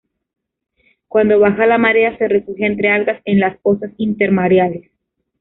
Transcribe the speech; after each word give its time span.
Cuando 1.07 1.39
baja 1.39 1.67
la 1.67 1.77
marea 1.77 2.17
se 2.17 2.27
refugia 2.27 2.65
entre 2.65 2.89
algas 2.89 3.21
en 3.23 3.39
las 3.39 3.55
pozas 3.59 3.91
intermareales. 3.97 4.89